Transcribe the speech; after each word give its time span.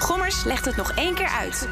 Gommers 0.00 0.44
legt 0.44 0.64
het 0.64 0.76
nog 0.76 0.90
één 0.90 1.14
keer 1.14 1.28
uit. 1.28 1.68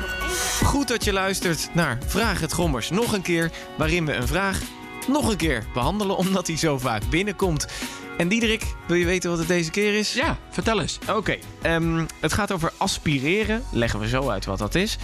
Goed 0.64 0.88
dat 0.88 1.04
je 1.04 1.12
luistert 1.12 1.68
naar 1.72 1.98
Vraag 2.06 2.40
het 2.40 2.52
Gommers 2.52 2.90
nog 2.90 3.12
een 3.12 3.22
keer, 3.22 3.50
waarin 3.76 4.06
we 4.06 4.12
een 4.12 4.26
vraag 4.26 4.60
nog 5.06 5.30
een 5.30 5.36
keer 5.36 5.64
behandelen 5.74 6.16
omdat 6.26 6.46
hij 6.46 6.56
zo 6.56 6.78
vaak 6.78 7.02
binnenkomt. 7.10 7.66
En 8.16 8.28
Diederik, 8.28 8.74
wil 8.86 8.96
je 8.96 9.04
weten 9.04 9.30
wat 9.30 9.38
het 9.38 9.48
deze 9.48 9.70
keer 9.70 9.94
is? 9.94 10.14
Ja, 10.14 10.38
vertel 10.50 10.80
eens. 10.80 10.98
Oké, 11.10 11.36
ehm, 11.62 12.04
het 12.20 12.32
gaat 12.32 12.52
over 12.52 12.72
aspireren. 12.76 13.62
Leggen 13.72 14.00
we 14.00 14.08
zo 14.08 14.28
uit 14.28 14.44
wat 14.44 14.58
dat 14.58 14.74
is. 14.74 14.98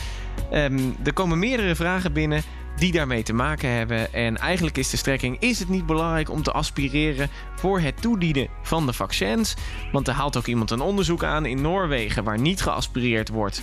Ehm, 0.50 0.90
er 1.04 1.12
komen 1.12 1.38
meerdere 1.38 1.74
vragen 1.74 2.12
binnen 2.12 2.42
die 2.76 2.92
daarmee 2.92 3.22
te 3.22 3.32
maken 3.32 3.70
hebben. 3.70 4.12
En 4.12 4.36
eigenlijk 4.36 4.76
is 4.78 4.90
de 4.90 4.96
strekking: 4.96 5.36
is 5.40 5.58
het 5.58 5.68
niet 5.68 5.86
belangrijk 5.86 6.30
om 6.30 6.42
te 6.42 6.52
aspireren 6.52 7.30
voor 7.56 7.80
het 7.80 8.02
toedienen 8.02 8.48
van 8.62 8.86
de 8.86 8.92
vaccins? 8.92 9.54
Want 9.92 10.08
er 10.08 10.14
haalt 10.14 10.36
ook 10.36 10.46
iemand 10.46 10.70
een 10.70 10.80
onderzoek 10.80 11.24
aan 11.24 11.46
in 11.46 11.60
Noorwegen 11.60 12.24
waar 12.24 12.38
niet 12.40 12.62
geaspireerd 12.62 13.28
wordt. 13.28 13.62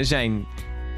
Zijn 0.00 0.46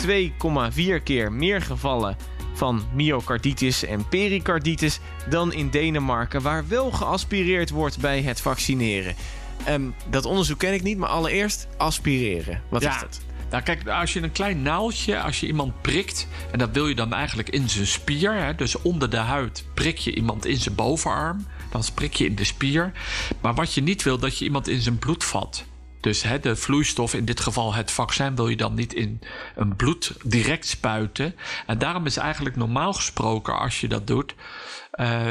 2,4 0.07 1.03
keer 1.05 1.33
meer 1.33 1.63
gevallen 1.63 2.17
van 2.55 2.83
myocarditis 2.95 3.85
en 3.85 4.09
pericarditis 4.09 5.01
dan 5.29 5.53
in 5.53 5.71
Denemarken, 5.71 6.43
waar 6.43 6.69
wel 6.69 6.91
geaspireerd 6.91 7.71
wordt 7.71 7.99
bij 8.01 8.23
het 8.23 8.41
vaccineren. 8.41 9.15
Ehm, 9.65 9.83
dat 10.11 10.25
onderzoek 10.25 10.59
ken 10.59 10.75
ik 10.75 10.83
niet, 10.83 10.99
maar 10.99 11.09
allereerst 11.09 11.69
aspireren. 11.77 12.63
Wat 12.69 12.83
Ja. 12.83 12.95
is 12.95 13.01
dat? 13.01 13.21
Nou, 13.51 13.63
kijk, 13.63 13.89
als 13.89 14.13
je 14.13 14.23
een 14.23 14.33
klein 14.33 14.63
naaldje, 14.63 15.21
als 15.21 15.41
je 15.41 15.47
iemand 15.47 15.81
prikt, 15.81 16.27
en 16.53 16.59
dat 16.59 16.71
wil 16.73 16.89
je 16.89 16.95
dan 16.95 17.13
eigenlijk 17.13 17.49
in 17.49 17.69
zijn 17.69 17.87
spier, 17.87 18.35
hè, 18.35 18.55
dus 18.55 18.83
onder 18.83 19.11
de 19.11 19.17
huid 19.17 19.65
prik 19.75 19.99
je 19.99 20.15
iemand 20.15 20.47
in 20.47 20.57
zijn 20.57 20.75
bovenarm, 20.75 21.47
dan 21.71 21.83
prik 21.95 22.15
je 22.15 22.25
in 22.25 22.35
de 22.35 22.45
spier. 22.45 22.93
Maar 23.41 23.55
wat 23.55 23.75
je 23.75 23.83
niet 23.83 24.03
wil, 24.03 24.19
dat 24.19 24.39
je 24.39 24.45
iemand 24.45 24.69
in 24.69 24.81
zijn 24.81 24.99
bloed 24.99 25.25
vat. 25.25 25.65
Dus 26.01 26.23
hè, 26.23 26.41
de 26.41 26.57
vloeistof, 26.57 27.15
in 27.15 27.25
dit 27.25 27.41
geval 27.41 27.75
het 27.75 27.91
vaccin, 27.91 28.37
wil 28.37 28.49
je 28.49 28.57
dan 28.57 28.75
niet 28.75 28.95
in 28.95 29.21
een 29.55 29.77
bloed 29.77 30.13
direct 30.25 30.67
spuiten. 30.67 31.35
En 31.67 31.79
daarom 31.79 32.07
is 32.07 32.17
eigenlijk 32.17 32.57
normaal 32.57 32.93
gesproken, 32.93 33.59
als 33.59 33.81
je 33.81 33.89
dat 33.89 34.07
doet, 34.07 34.35
eh, 34.91 35.29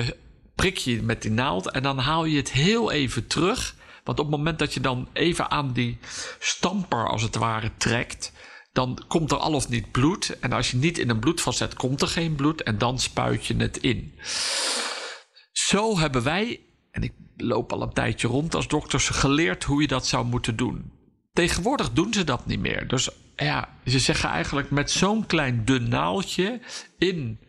prik 0.55 0.77
je 0.77 1.01
met 1.01 1.21
die 1.21 1.31
naald 1.31 1.71
en 1.71 1.83
dan 1.83 1.97
haal 1.97 2.25
je 2.25 2.37
het 2.37 2.51
heel 2.51 2.91
even 2.91 3.27
terug. 3.27 3.74
Want 4.05 4.19
op 4.19 4.25
het 4.25 4.35
moment 4.35 4.59
dat 4.59 4.73
je 4.73 4.79
dan 4.79 5.07
even 5.13 5.51
aan 5.51 5.73
die 5.73 5.97
stamper 6.39 7.07
als 7.07 7.21
het 7.21 7.35
ware 7.35 7.71
trekt, 7.77 8.31
dan 8.71 9.03
komt 9.07 9.31
er 9.31 9.37
al 9.37 9.53
of 9.53 9.69
niet 9.69 9.91
bloed. 9.91 10.39
En 10.39 10.51
als 10.51 10.71
je 10.71 10.77
niet 10.77 10.97
in 10.97 11.09
een 11.09 11.19
bloedvat 11.19 11.73
komt 11.73 12.01
er 12.01 12.07
geen 12.07 12.35
bloed 12.35 12.63
en 12.63 12.77
dan 12.77 12.99
spuit 12.99 13.45
je 13.45 13.55
het 13.55 13.77
in. 13.77 14.19
Zo 15.51 15.97
hebben 15.97 16.23
wij, 16.23 16.59
en 16.91 17.03
ik 17.03 17.13
loop 17.37 17.73
al 17.73 17.81
een 17.81 17.93
tijdje 17.93 18.27
rond 18.27 18.55
als 18.55 18.67
dokters, 18.67 19.09
geleerd 19.09 19.63
hoe 19.63 19.81
je 19.81 19.87
dat 19.87 20.07
zou 20.07 20.25
moeten 20.25 20.55
doen. 20.55 20.91
Tegenwoordig 21.33 21.91
doen 21.91 22.13
ze 22.13 22.23
dat 22.23 22.45
niet 22.45 22.59
meer. 22.59 22.87
Dus 22.87 23.09
ja, 23.35 23.69
ze 23.85 23.99
zeggen 23.99 24.29
eigenlijk 24.29 24.69
met 24.69 24.91
zo'n 24.91 25.25
klein 25.25 25.65
dun 25.65 25.89
naaldje 25.89 26.61
in 26.97 27.39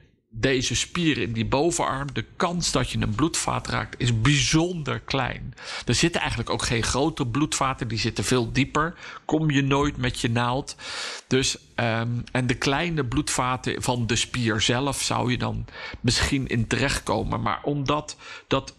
deze 0.41 0.75
spier 0.75 1.19
in 1.19 1.33
die 1.33 1.47
bovenarm, 1.47 2.13
de 2.13 2.25
kans 2.37 2.73
dat 2.73 2.91
je 2.91 2.99
een 2.99 3.15
bloedvaat 3.15 3.67
raakt, 3.67 3.95
is 4.01 4.21
bijzonder 4.21 5.01
klein. 5.01 5.55
Er 5.87 5.95
zitten 5.95 6.21
eigenlijk 6.21 6.51
ook 6.51 6.63
geen 6.63 6.83
grote 6.83 7.27
bloedvaten, 7.27 7.89
die 7.89 7.99
zitten 7.99 8.25
veel 8.25 8.53
dieper. 8.53 8.95
Kom 9.25 9.51
je 9.51 9.63
nooit 9.63 9.97
met 9.97 10.21
je 10.21 10.31
naald. 10.31 10.77
Dus, 11.27 11.59
ehm, 11.75 12.11
en 12.33 12.47
de 12.47 12.55
kleine 12.55 13.05
bloedvaten 13.05 13.83
van 13.83 14.07
de 14.07 14.17
spier 14.17 14.61
zelf 14.61 15.03
zou 15.03 15.31
je 15.31 15.39
dan 15.39 15.65
misschien 16.01 16.47
in 16.47 16.67
terechtkomen. 16.67 17.41
Maar 17.41 17.61
omdat 17.63 18.17
dat 18.47 18.75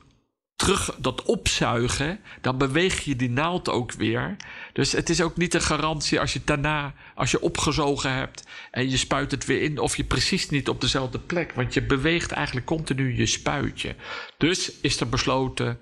terug 0.58 0.96
dat 1.00 1.22
opzuigen, 1.24 2.20
dan 2.42 2.58
beweeg 2.58 3.00
je 3.04 3.16
die 3.16 3.30
naald 3.30 3.70
ook 3.70 3.92
weer. 3.92 4.36
Dus 4.74 4.92
het 4.92 5.10
is 5.10 5.22
ook 5.22 5.38
niet 5.38 5.54
een 5.54 5.62
garantie 5.62 6.20
als 6.20 6.34
je 6.34 6.42
daarna, 6.46 6.94
als 7.16 7.32
je 7.32 7.42
opgezogen 7.42 8.14
hebt 8.14 8.44
en 8.72 8.90
je 8.90 8.98
spuit 8.98 9.32
het 9.32 9.46
weer 9.46 9.62
in, 9.62 9.80
of 9.80 9.96
je 9.98 10.04
precies 10.04 10.50
niet 10.50 10.70
op 10.70 10.82
dezelfde 10.82 11.20
plek. 11.20 11.54
Want 11.54 11.74
je 11.74 11.82
beweegt 11.82 12.32
eigenlijk 12.32 12.66
continu 12.66 13.16
je 13.18 13.26
spuitje. 13.26 13.96
Dus 14.38 14.72
is 14.82 15.00
er 15.00 15.10
besloten. 15.10 15.80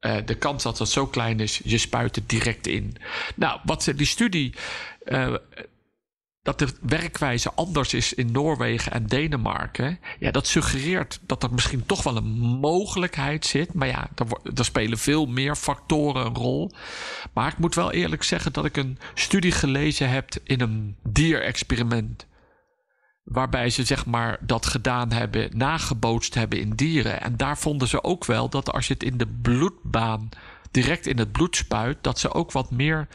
eh, 0.00 0.16
de 0.24 0.34
kans 0.34 0.62
dat 0.62 0.78
dat 0.78 0.88
zo 0.90 1.06
klein 1.06 1.40
is, 1.40 1.60
je 1.64 1.78
spuit 1.78 2.16
het 2.16 2.28
direct 2.28 2.66
in. 2.66 2.96
Nou, 3.34 3.60
wat 3.64 3.82
ze, 3.82 3.94
die 3.94 4.06
studie. 4.06 4.54
eh, 5.04 5.34
dat 6.48 6.58
de 6.58 6.74
werkwijze 6.80 7.52
anders 7.54 7.94
is 7.94 8.14
in 8.14 8.32
Noorwegen 8.32 8.92
en 8.92 9.06
Denemarken. 9.06 9.98
Ja, 10.18 10.30
dat 10.30 10.46
suggereert 10.46 11.20
dat 11.26 11.42
er 11.42 11.52
misschien 11.52 11.86
toch 11.86 12.02
wel 12.02 12.16
een 12.16 12.38
mogelijkheid 12.60 13.46
zit. 13.46 13.74
Maar 13.74 13.88
ja, 13.88 14.08
er 14.54 14.64
spelen 14.64 14.98
veel 14.98 15.26
meer 15.26 15.56
factoren 15.56 16.26
een 16.26 16.34
rol. 16.34 16.72
Maar 17.32 17.52
ik 17.52 17.58
moet 17.58 17.74
wel 17.74 17.92
eerlijk 17.92 18.22
zeggen 18.22 18.52
dat 18.52 18.64
ik 18.64 18.76
een 18.76 18.98
studie 19.14 19.52
gelezen 19.52 20.10
heb 20.10 20.28
in 20.44 20.60
een 20.60 20.96
dierexperiment. 21.02 22.26
Waarbij 23.24 23.70
ze 23.70 23.84
zeg 23.84 24.06
maar 24.06 24.38
dat 24.40 24.66
gedaan 24.66 25.12
hebben, 25.12 25.56
nagebootst 25.56 26.34
hebben 26.34 26.60
in 26.60 26.70
dieren. 26.70 27.20
En 27.20 27.36
daar 27.36 27.58
vonden 27.58 27.88
ze 27.88 28.04
ook 28.04 28.24
wel 28.24 28.48
dat 28.48 28.72
als 28.72 28.86
je 28.86 28.92
het 28.92 29.02
in 29.02 29.16
de 29.18 29.26
bloedbaan 29.42 30.28
direct 30.70 31.06
in 31.06 31.18
het 31.18 31.32
bloed 31.32 31.56
spuit, 31.56 31.98
dat 32.00 32.18
ze 32.18 32.32
ook 32.32 32.52
wat 32.52 32.70
meer 32.70 33.08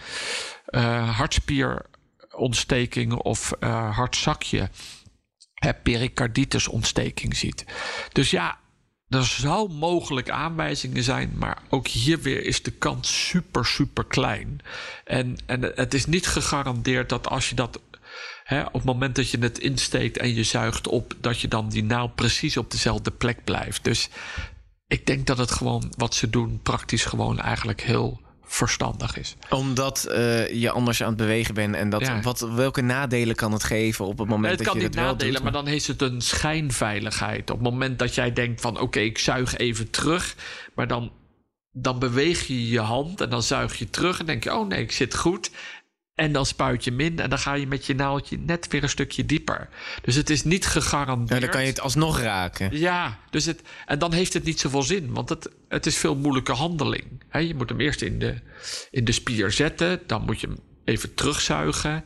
eh 0.65 1.19
hartspierontsteking 2.33 3.13
of 3.13 3.51
eh 3.59 3.95
hartzakje, 3.95 4.69
hè, 5.53 5.73
pericarditusontsteking 5.73 7.35
ziet. 7.35 7.65
Dus 8.11 8.31
ja, 8.31 8.57
er 9.09 9.23
zou 9.23 9.71
mogelijk 9.71 10.29
aanwijzingen 10.29 11.03
zijn, 11.03 11.33
maar 11.35 11.61
ook 11.69 11.87
hier 11.87 12.21
weer 12.21 12.45
is 12.45 12.63
de 12.63 12.71
kans 12.71 13.27
super, 13.27 13.65
super 13.65 14.05
klein. 14.05 14.59
En, 15.05 15.37
en 15.45 15.61
het 15.61 15.93
is 15.93 16.05
niet 16.05 16.27
gegarandeerd 16.27 17.09
dat 17.09 17.29
als 17.29 17.49
je 17.49 17.55
dat 17.55 17.81
op 18.65 18.73
het 18.73 18.83
moment 18.83 19.15
dat 19.15 19.29
je 19.29 19.37
het 19.37 19.59
insteekt 19.59 20.17
en 20.17 20.33
je 20.33 20.43
zuigt 20.43 20.87
op, 20.87 21.15
dat 21.21 21.39
je 21.39 21.47
dan 21.47 21.69
die 21.69 21.83
naald 21.83 22.15
precies 22.15 22.57
op 22.57 22.71
dezelfde 22.71 23.11
plek 23.11 23.43
blijft. 23.43 23.83
Dus 23.83 24.09
ik 24.87 25.05
denk 25.05 25.25
dat 25.25 25.37
het 25.37 25.51
gewoon 25.51 25.93
wat 25.97 26.15
ze 26.15 26.29
doen, 26.29 26.59
praktisch 26.63 27.05
gewoon 27.05 27.39
eigenlijk 27.39 27.81
heel 27.81 28.22
verstandig 28.53 29.17
is. 29.17 29.35
Omdat 29.49 30.03
eh, 30.03 30.61
je 30.61 30.71
anders 30.71 31.01
aan 31.01 31.07
het 31.07 31.17
bewegen 31.17 31.53
bent 31.53 31.75
en 31.75 31.89
dat, 31.89 32.01
Ja. 32.01 32.21
wat, 32.21 32.39
welke 32.39 32.81
nadelen 32.81 33.35
kan 33.35 33.51
het 33.51 33.63
geven 33.63 34.05
op 34.05 34.17
het 34.17 34.27
moment 34.27 34.49
het 34.49 34.57
dat 34.57 34.67
kan 34.67 34.77
je 34.77 34.85
het 34.85 34.95
wel 34.95 35.03
nadelen, 35.03 35.33
doet? 35.33 35.43
maar 35.43 35.51
dan 35.51 35.67
heeft 35.67 35.87
het 35.87 36.01
een 36.01 36.21
schijnveiligheid. 36.21 37.49
Op 37.49 37.57
het 37.63 37.71
moment 37.71 37.99
dat 37.99 38.15
jij 38.15 38.33
denkt 38.33 38.61
van 38.61 38.79
oké, 38.79 38.99
ik 38.99 39.17
zuig 39.17 39.57
even 39.57 39.89
terug, 39.89 40.35
maar 40.75 40.87
dan, 40.87 41.11
dan 41.71 41.99
beweeg 41.99 42.47
je 42.47 42.69
je 42.69 42.79
hand 42.79 43.21
en 43.21 43.29
dan 43.29 43.43
zuig 43.43 43.75
je 43.75 43.89
terug 43.89 44.19
en 44.19 44.25
denk 44.25 44.43
je 44.43 44.53
oh 44.55 44.67
nee, 44.67 44.81
ik 44.81 44.91
zit 44.91 45.15
goed. 45.15 45.51
En 46.15 46.31
dan 46.31 46.45
spuit 46.45 46.83
je 46.83 46.89
hem 46.89 46.99
in 46.99 47.19
en 47.19 47.29
dan 47.29 47.39
ga 47.39 47.53
je 47.53 47.67
met 47.67 47.85
je 47.85 47.95
naaldje 47.95 48.37
net 48.37 48.67
weer 48.67 48.83
een 48.83 48.89
stukje 48.89 49.25
dieper. 49.25 49.69
Dus 50.01 50.15
het 50.15 50.29
is 50.29 50.43
niet 50.43 50.65
gegarandeerd. 50.65 51.29
Ja, 51.33 51.39
dan 51.39 51.49
kan 51.49 51.61
je 51.61 51.67
het 51.67 51.79
alsnog 51.81 52.19
raken. 52.19 52.77
Ja, 52.77 53.19
dus 53.29 53.45
het, 53.45 53.61
en 53.85 53.99
dan 53.99 54.13
heeft 54.13 54.33
het 54.33 54.43
niet 54.43 54.59
zoveel 54.59 54.83
zin, 54.83 55.13
want 55.13 55.29
het, 55.29 55.49
het 55.67 55.85
is 55.85 55.97
veel 55.97 56.15
moeilijke 56.15 56.51
handeling. 56.51 57.23
Je 57.31 57.55
moet 57.55 57.69
hem 57.69 57.79
eerst 57.79 58.01
in 58.01 58.19
de, 58.19 58.35
in 58.91 59.05
de 59.05 59.11
spier 59.11 59.51
zetten, 59.51 60.01
dan 60.07 60.25
moet 60.25 60.41
je 60.41 60.47
hem 60.47 60.57
even 60.85 61.13
terugzuigen 61.13 62.05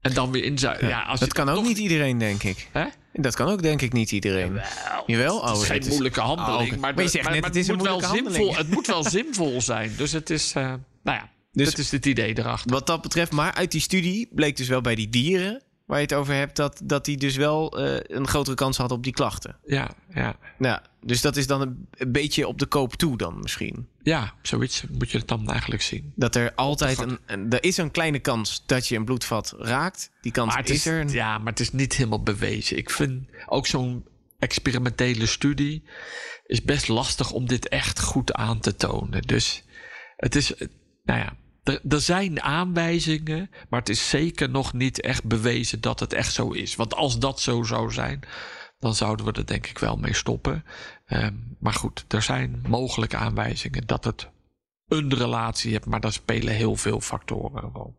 en 0.00 0.14
dan 0.14 0.30
weer 0.30 0.44
inzuigen. 0.44 0.88
Ja, 0.88 1.02
als 1.02 1.20
dat 1.20 1.32
kan 1.32 1.48
ook 1.48 1.54
toch- 1.56 1.66
niet 1.66 1.78
iedereen, 1.78 2.18
denk 2.18 2.42
ik. 2.42 2.68
Dat 3.12 3.34
kan 3.34 3.48
ook 3.48 3.62
denk 3.62 3.82
ik 3.82 3.92
niet 3.92 4.12
iedereen. 4.12 4.60
Jawel? 5.06 5.38
Oh, 5.38 5.48
Het 5.48 5.56
is 5.60 5.66
geen 5.66 5.88
moeilijke 5.88 6.20
handeling, 6.20 6.72
Oh, 6.74 6.78
maar, 6.78 6.94
Maar 6.94 7.02
je 7.04 7.08
zegt 7.10 7.24
maar- 7.24 7.32
net, 7.32 7.40
maar 7.42 7.50
het 7.50 7.58
is 7.58 7.68
moet 7.68 7.82
wel 7.82 8.00
zinvol. 8.00 8.56
Het 8.56 8.70
moet 8.70 8.86
wel 8.86 9.04
zinvol 9.04 9.60
zijn, 9.62 9.92
dus 9.96 10.12
het 10.12 10.30
is, 10.30 10.52
eh, 10.52 10.62
nou 11.02 11.18
ja, 11.18 11.30
Dus- 11.58 11.70
dat 11.70 11.78
is 11.78 11.90
het 11.90 12.06
idee 12.06 12.38
erachter. 12.38 12.70
Wat 12.70 12.86
dat 12.86 13.02
betreft, 13.02 13.32
maar 13.32 13.54
uit 13.54 13.70
die 13.70 13.80
studie 13.80 14.28
bleek 14.34 14.56
dus 14.56 14.68
wel 14.68 14.80
bij 14.80 14.94
die 14.94 15.08
dieren 15.08 15.62
waar 15.86 15.96
je 15.98 16.02
het 16.04 16.14
over 16.14 16.34
hebt, 16.34 16.56
dat, 16.56 16.80
dat 16.84 17.04
die 17.04 17.16
dus 17.16 17.36
wel 17.36 17.78
eh, 17.78 18.16
een 18.16 18.26
grotere 18.28 18.56
kans 18.56 18.76
hadden 18.76 18.96
op 18.96 19.02
die 19.02 19.12
klachten. 19.12 19.56
Ja, 19.64 19.90
ja, 20.14 20.36
Nou, 20.58 20.80
dus 21.00 21.20
dat 21.20 21.36
is 21.36 21.46
dan 21.46 21.60
een, 21.60 21.88
een 21.90 22.12
beetje 22.12 22.46
op 22.48 22.58
de 22.58 22.66
koop 22.66 22.94
toe 22.94 23.16
dan 23.16 23.38
misschien. 23.40 23.88
ja, 24.02 24.34
zoiets 24.42 24.84
moet 24.98 25.10
je 25.10 25.18
het 25.18 25.28
dan 25.28 25.50
eigenlijk 25.50 25.82
zien. 25.82 26.12
Dat 26.16 26.34
er 26.34 26.54
altijd 26.54 26.98
een, 26.98 27.18
een- 27.26 27.50
Er 27.50 27.64
is 27.64 27.76
een 27.76 27.90
kleine 27.90 28.18
kans 28.18 28.62
dat 28.66 28.86
je 28.88 28.96
een 28.96 29.04
bloedvat 29.04 29.54
raakt. 29.58 30.10
Die 30.20 30.32
kans 30.32 30.56
is, 30.56 30.70
is, 30.70 30.86
er. 30.86 31.08
ja, 31.10 31.38
maar 31.38 31.46
het 31.52 31.60
is 31.60 31.72
niet 31.72 31.94
helemaal 31.96 32.22
bewezen. 32.22 32.76
Ik 32.76 32.90
vind 32.90 33.22
ook 33.46 33.66
zo'n 33.66 34.04
experimentele 34.38 35.26
studie 35.26 35.82
is 36.46 36.62
best 36.62 36.88
lastig 36.88 37.30
om 37.30 37.46
dit 37.46 37.68
echt 37.68 38.00
goed 38.00 38.32
aan 38.32 38.60
te 38.60 38.74
tonen. 38.76 39.22
Dus 39.22 39.64
het 40.16 40.34
is, 40.36 40.52
nou 41.04 41.18
ja, 41.20 41.36
er, 41.68 41.80
er 41.88 42.00
zijn 42.00 42.42
aanwijzingen, 42.42 43.50
maar 43.68 43.80
het 43.80 43.88
is 43.88 44.08
zeker 44.08 44.50
nog 44.50 44.72
niet 44.72 45.00
echt 45.00 45.24
bewezen 45.24 45.80
dat 45.80 46.00
het 46.00 46.12
echt 46.12 46.32
zo 46.32 46.50
is. 46.50 46.76
Want 46.76 46.94
als 46.94 47.18
dat 47.18 47.40
zo 47.40 47.62
zou 47.62 47.92
zijn, 47.92 48.20
dan 48.78 48.94
zouden 48.94 49.26
we 49.26 49.32
er 49.32 49.46
denk 49.46 49.66
ik 49.66 49.78
wel 49.78 49.96
mee 49.96 50.14
stoppen. 50.14 50.64
Ehm, 51.06 51.34
maar 51.58 51.72
goed, 51.72 52.04
er 52.08 52.22
zijn 52.22 52.64
mogelijke 52.68 53.16
aanwijzingen 53.16 53.86
dat 53.86 54.04
het 54.04 54.28
een 54.88 55.14
relatie 55.14 55.70
heeft, 55.70 55.86
maar 55.86 56.00
daar 56.00 56.12
spelen 56.12 56.54
heel 56.54 56.76
veel 56.76 57.00
factoren 57.00 57.64
een 57.64 57.72
rol. 57.72 57.96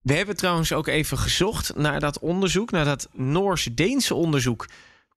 We 0.00 0.14
hebben 0.14 0.36
trouwens 0.36 0.72
ook 0.72 0.86
even 0.86 1.18
gezocht 1.18 1.76
naar 1.76 2.00
dat 2.00 2.18
onderzoek, 2.18 2.70
naar 2.70 2.84
dat 2.84 3.08
Noors-Deense 3.12 4.14
onderzoek. 4.14 4.68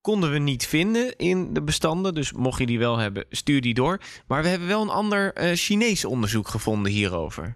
Konden 0.02 0.32
we 0.32 0.38
niet 0.38 0.68
vinden 0.68 1.18
in 1.18 1.54
de 1.54 1.62
bestanden. 1.62 2.14
Dus 2.14 2.32
mocht 2.32 2.60
je 2.60 2.66
die 2.66 2.80
wel 2.80 2.98
hebben, 2.98 3.26
stuur 3.30 3.62
die 3.62 3.74
door. 3.74 4.02
Maar 4.28 4.44
we 4.44 4.48
hebben 4.48 4.68
wel 4.68 4.82
een 4.82 4.90
ander 4.90 5.44
uh, 5.44 5.56
Chinees 5.56 6.06
onderzoek 6.06 6.48
gevonden 6.48 6.92
hierover. 6.92 7.56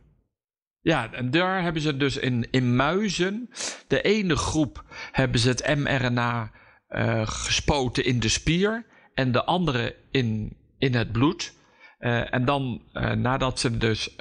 Ja, 0.81 1.14
en 1.14 1.31
daar 1.31 1.62
hebben 1.62 1.81
ze 1.81 1.98
dus 1.98 2.18
in, 2.18 2.48
in 2.52 2.76
muizen. 2.76 3.50
De 3.88 4.02
ene 4.02 4.36
groep 4.36 4.84
hebben 5.12 5.40
ze 5.40 5.50
het 5.50 5.76
mRNA 5.78 6.52
uh, 6.90 7.28
gespoten 7.28 8.06
in 8.06 8.20
de 8.20 8.30
spier. 8.30 8.86
En 9.14 9.31
de 9.31 9.44
andere 9.44 9.96
in, 10.12 10.58
in 10.78 10.96
het 10.96 11.12
bloed. 11.12 11.54
Uh, 12.00 12.34
en 12.34 12.46
dan 12.46 12.81
uh, 12.94 13.12
nadat 13.12 13.60
ze 13.60 13.78
dus 13.78 14.16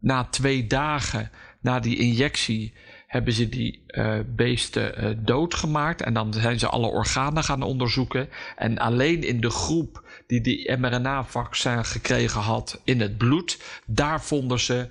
na 0.00 0.24
twee 0.24 0.66
dagen 0.66 1.30
na 1.60 1.80
die 1.80 1.96
injectie 1.96 2.74
hebben 3.06 3.32
ze 3.32 3.48
die 3.48 3.84
beesten 4.26 5.18
doodgemaakt. 5.24 6.02
En 6.02 6.14
dan 6.14 6.32
zijn 6.32 6.58
ze 6.58 6.68
alle 6.68 6.86
organen 6.86 7.44
gaan 7.44 7.62
onderzoeken. 7.62 8.28
En 8.56 8.78
alleen 8.78 9.22
in 9.22 9.40
de 9.40 9.50
groep 9.50 10.22
die 10.26 10.40
die 10.40 10.76
mRNA-vaccin 10.76 11.84
gekregen 11.84 12.40
had 12.40 12.80
in 12.84 13.00
het 13.00 13.18
bloed, 13.18 13.62
daar 13.86 14.22
vonden 14.22 14.60
ze 14.60 14.88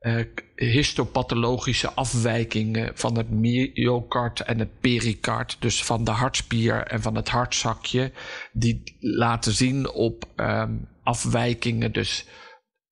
uh, 0.00 0.24
histopathologische 0.54 1.92
afwijkingen 1.92 2.90
van 2.94 3.16
het 3.16 3.30
myocard 3.30 4.40
en 4.40 4.58
het 4.58 4.80
pericard, 4.80 5.56
dus 5.58 5.84
van 5.84 6.04
de 6.04 6.10
hartspier 6.10 6.82
en 6.86 7.02
van 7.02 7.14
het 7.14 7.28
hartzakje, 7.28 8.12
die 8.52 8.96
laten 9.00 9.52
zien 9.52 9.90
op 9.90 10.24
um, 10.36 10.88
afwijkingen, 11.02 11.92
dus 11.92 12.26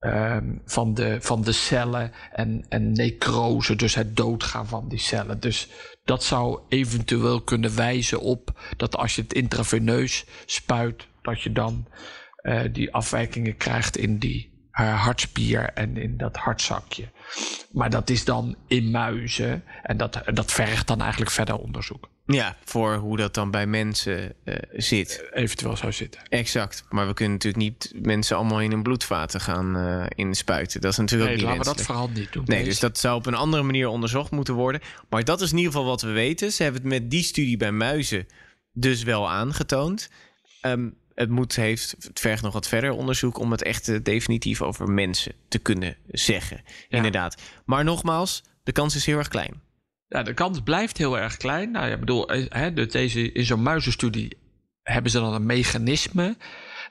um, 0.00 0.62
van, 0.64 0.94
de, 0.94 1.16
van 1.20 1.42
de 1.42 1.52
cellen 1.52 2.12
en, 2.32 2.66
en 2.68 2.92
necrose, 2.92 3.76
dus 3.76 3.94
het 3.94 4.16
doodgaan 4.16 4.66
van 4.66 4.88
die 4.88 4.98
cellen. 4.98 5.40
Dus 5.40 5.68
dat 6.04 6.24
zou 6.24 6.60
eventueel 6.68 7.40
kunnen 7.40 7.76
wijzen 7.76 8.20
op 8.20 8.60
dat 8.76 8.96
als 8.96 9.14
je 9.14 9.22
het 9.22 9.32
intraveneus 9.32 10.24
spuit, 10.46 11.06
dat 11.22 11.42
je 11.42 11.52
dan 11.52 11.88
uh, 12.42 12.60
die 12.72 12.94
afwijkingen 12.94 13.56
krijgt 13.56 13.96
in 13.96 14.18
die 14.18 14.55
hartspier 14.84 15.70
en 15.74 15.96
in 15.96 16.16
dat 16.16 16.36
hartzakje. 16.36 17.08
Maar 17.72 17.90
dat 17.90 18.10
is 18.10 18.24
dan 18.24 18.56
in 18.66 18.90
muizen 18.90 19.64
en 19.82 19.96
dat, 19.96 20.22
dat 20.34 20.52
vergt 20.52 20.86
dan 20.86 21.00
eigenlijk 21.00 21.30
verder 21.30 21.56
onderzoek. 21.56 22.08
Ja, 22.26 22.56
voor 22.64 22.94
hoe 22.94 23.16
dat 23.16 23.34
dan 23.34 23.50
bij 23.50 23.66
mensen 23.66 24.34
uh, 24.44 24.54
zit. 24.72 25.24
Eventueel 25.32 25.76
zou 25.76 25.92
zitten. 25.92 26.20
Exact. 26.28 26.84
Maar 26.88 27.06
we 27.06 27.14
kunnen 27.14 27.34
natuurlijk 27.34 27.62
niet 27.62 27.92
mensen 28.02 28.36
allemaal 28.36 28.60
in 28.60 28.72
een 28.72 28.82
bloedvaten 28.82 29.40
gaan 29.40 29.76
uh, 29.76 30.06
inspuiten. 30.08 30.80
Dat 30.80 30.92
is 30.92 30.98
natuurlijk 30.98 31.30
nee, 31.30 31.38
ook 31.38 31.46
niet 31.46 31.56
laten 31.56 31.72
we 31.72 31.76
dat 31.76 31.86
vooral 31.86 32.10
niet 32.14 32.32
doen. 32.32 32.44
Nee, 32.46 32.64
dus 32.64 32.80
dat 32.80 32.98
zou 32.98 33.16
op 33.16 33.26
een 33.26 33.34
andere 33.34 33.62
manier 33.62 33.88
onderzocht 33.88 34.30
moeten 34.30 34.54
worden. 34.54 34.80
Maar 35.08 35.24
dat 35.24 35.40
is 35.40 35.50
in 35.50 35.56
ieder 35.56 35.72
geval 35.72 35.86
wat 35.86 36.02
we 36.02 36.10
weten. 36.10 36.52
Ze 36.52 36.62
hebben 36.62 36.82
het 36.82 36.90
met 36.90 37.10
die 37.10 37.22
studie 37.22 37.56
bij 37.56 37.72
muizen 37.72 38.26
dus 38.72 39.02
wel 39.02 39.30
aangetoond. 39.30 40.10
Um, 40.62 40.96
het, 41.16 41.30
moet, 41.30 41.56
heeft, 41.56 41.94
het 41.98 42.20
vergt 42.20 42.42
nog 42.42 42.52
wat 42.52 42.68
verder 42.68 42.90
onderzoek 42.90 43.38
om 43.38 43.50
het 43.50 43.62
echt 43.62 44.04
definitief 44.04 44.62
over 44.62 44.90
mensen 44.90 45.32
te 45.48 45.58
kunnen 45.58 45.96
zeggen. 46.06 46.60
Ja. 46.64 46.96
Inderdaad. 46.96 47.42
Maar 47.64 47.84
nogmaals, 47.84 48.42
de 48.62 48.72
kans 48.72 48.94
is 48.96 49.06
heel 49.06 49.18
erg 49.18 49.28
klein. 49.28 49.60
Ja, 50.08 50.22
de 50.22 50.34
kans 50.34 50.60
blijft 50.60 50.98
heel 50.98 51.18
erg 51.18 51.36
klein. 51.36 51.70
Nou, 51.70 51.88
ja, 51.88 51.96
bedoel, 51.96 52.28
hè, 52.48 52.86
deze, 52.86 53.32
in 53.32 53.44
zo'n 53.44 53.62
muizenstudie 53.62 54.36
hebben 54.82 55.10
ze 55.10 55.18
dan 55.18 55.34
een 55.34 55.46
mechanisme. 55.46 56.36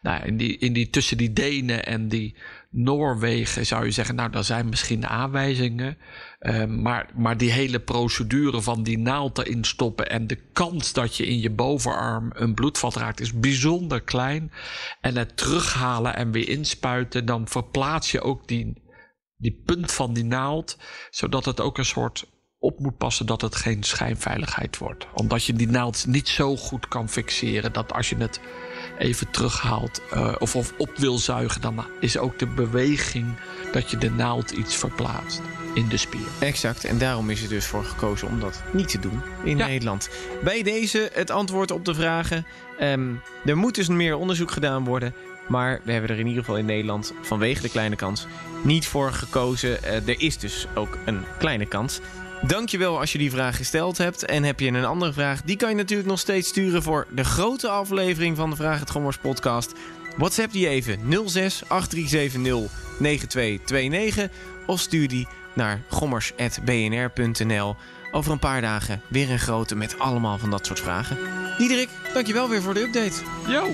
Nou, 0.02 0.26
in 0.26 0.38
die, 0.38 0.58
in 0.58 0.74
die, 0.74 0.90
tussen 0.90 1.18
die 1.18 1.34
Denen 1.34 1.86
en 1.86 2.08
die 2.08 2.36
Noorwegen 2.78 3.66
zou 3.66 3.86
je 3.86 3.92
zeggen, 3.92 4.16
nou, 4.16 4.30
daar 4.32 4.44
zijn 4.44 4.70
misschien 4.70 5.08
aanwijzingen. 5.08 5.98
Uh, 6.40 6.66
maar, 6.66 7.10
maar 7.16 7.38
die 7.38 7.52
hele 7.52 7.80
procedure 7.80 8.62
van 8.62 8.84
die 8.84 8.98
naald 8.98 9.38
erin 9.38 9.64
stoppen 9.64 10.10
en 10.10 10.28
de 10.28 10.36
kans 10.54 10.94
dat 10.94 11.16
je 11.16 11.26
in 11.26 11.40
je 11.40 11.50
bovenarm 11.50 12.32
een 12.34 12.54
bloedvat 12.54 12.96
raakt 12.96 13.20
is 13.20 13.40
bijzonder 13.40 14.02
klein. 14.02 14.52
En 15.02 15.18
het 15.18 15.38
terughalen 15.38 16.16
en 16.16 16.32
weer 16.32 16.50
inspuiten, 16.50 17.26
dan 17.26 17.48
verplaats 17.48 18.12
je 18.12 18.22
ook 18.22 18.48
die, 18.48 18.84
die 19.38 19.62
punt 19.66 19.92
van 19.92 20.14
die 20.14 20.26
naald, 20.26 20.78
zodat 21.10 21.46
het 21.46 21.62
ook 21.62 21.78
een 21.78 21.86
soort 21.86 22.35
op 22.66 22.80
moet 22.80 22.98
passen 22.98 23.26
dat 23.26 23.42
het 23.42 23.56
geen 23.56 23.84
schijnveiligheid 23.84 24.78
wordt. 24.78 25.08
Omdat 25.14 25.44
je 25.44 25.54
die 25.54 25.68
naald 25.68 26.06
niet 26.08 26.28
zo 26.28 26.56
goed 26.56 26.88
kan 26.88 27.10
fixeren 27.10 27.74
dat 27.74 27.94
als 27.94 28.10
je 28.10 28.16
het 28.18 28.40
even 28.98 29.30
terughaalt 29.30 30.02
uh, 30.14 30.36
of, 30.40 30.56
of 30.56 30.74
op 30.78 30.98
wil 30.98 31.18
zuigen, 31.18 31.62
dan 31.62 31.86
is 32.00 32.18
ook 32.18 32.40
de 32.40 32.48
beweging 32.48 33.26
dat 33.72 33.92
je 33.92 33.98
de 33.98 34.12
naald 34.12 34.52
iets 34.52 34.76
verplaatst 34.76 35.42
in 35.74 35.88
de 35.88 35.98
spier. 35.98 36.28
Exact, 36.40 36.86
en 36.86 36.98
daarom 36.98 37.30
is 37.30 37.44
er 37.44 37.50
dus 37.50 37.66
voor 37.66 37.84
gekozen 37.84 38.28
om 38.28 38.40
dat 38.40 38.64
niet 38.74 38.90
te 38.90 39.00
doen 39.00 39.22
in 39.44 39.58
ja. 39.58 39.68
Nederland. 39.68 40.10
Bij 40.44 40.64
deze 40.64 41.10
het 41.14 41.32
antwoord 41.32 41.72
op 41.72 41.86
de 41.86 41.94
vragen. 41.94 42.46
Um, 42.82 43.22
er 43.46 43.58
moet 43.58 43.76
dus 43.76 43.88
meer 43.88 44.16
onderzoek 44.16 44.52
gedaan 44.52 44.84
worden. 44.84 45.14
Maar 45.48 45.82
we 45.84 45.92
hebben 45.92 46.10
er 46.10 46.20
in 46.20 46.28
ieder 46.28 46.44
geval 46.44 46.58
in 46.58 46.66
Nederland 46.66 47.14
vanwege 47.22 47.62
de 47.62 47.70
kleine 47.70 47.96
kans 47.96 48.28
niet 48.64 48.88
voor 48.88 49.12
gekozen. 49.12 49.78
Uh, 49.84 50.08
er 50.08 50.22
is 50.22 50.38
dus 50.38 50.68
ook 50.76 50.98
een 51.06 51.24
kleine 51.40 51.66
kans. 51.66 52.00
Dankjewel 52.42 53.00
als 53.00 53.12
je 53.12 53.18
die 53.18 53.32
vraag 53.32 53.56
gesteld 53.56 53.98
hebt. 53.98 54.26
En 54.26 54.44
heb 54.44 54.60
je 54.60 54.68
een 54.68 54.86
andere 54.86 55.14
vraag, 55.14 55.42
die 55.42 55.58
kan 55.58 55.70
je 55.70 55.76
natuurlijk 55.76 56.10
nog 56.10 56.20
steeds 56.20 56.48
sturen 56.50 56.84
voor 56.84 57.08
de 57.10 57.24
grote 57.24 57.68
aflevering 57.68 58.38
van 58.38 58.50
de 58.50 58.56
Vraag 58.56 58.80
het 58.80 58.90
Gommers 58.90 59.18
podcast. 59.18 59.74
WhatsApp 60.18 60.52
die 60.52 60.68
even 60.68 61.00
06 61.26 61.64
8370 61.68 62.72
9229 63.00 64.30
of 64.66 64.80
stuur 64.80 65.08
die 65.08 65.28
naar 65.54 65.82
gommers.bnr.nl. 65.90 67.76
Over 68.12 68.32
een 68.32 68.40
paar 68.40 68.62
dagen 68.62 69.02
weer 69.08 69.32
een 69.32 69.40
grote 69.40 69.76
met 69.76 70.00
allemaal 70.00 70.38
van 70.38 70.50
dat 70.50 70.66
soort 70.66 70.80
vragen. 70.80 71.18
Diederik, 71.58 71.90
dankjewel 72.14 72.50
weer 72.50 72.62
voor 72.62 72.74
de 72.74 72.82
update. 72.82 73.22
Yo! 73.48 73.74